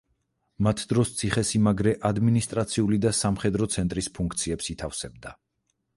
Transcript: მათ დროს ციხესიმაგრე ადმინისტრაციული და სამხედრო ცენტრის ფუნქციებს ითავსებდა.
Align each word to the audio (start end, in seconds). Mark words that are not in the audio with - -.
მათ 0.67 0.79
დროს 0.93 1.11
ციხესიმაგრე 1.19 1.93
ადმინისტრაციული 2.09 3.01
და 3.07 3.13
სამხედრო 3.19 3.69
ცენტრის 3.77 4.11
ფუნქციებს 4.17 4.73
ითავსებდა. 4.77 5.37